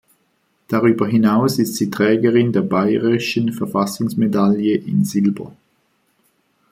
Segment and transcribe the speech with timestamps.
[0.67, 5.55] Darüber hinaus ist sie Trägerin der Bayerischen Verfassungsmedaille in Silber.